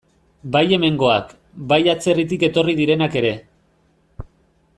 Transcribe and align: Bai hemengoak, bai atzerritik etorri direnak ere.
Bai 0.53 0.61
hemengoak, 0.77 1.35
bai 1.73 1.79
atzerritik 1.93 2.47
etorri 2.49 2.77
direnak 2.83 3.19
ere. 3.23 3.35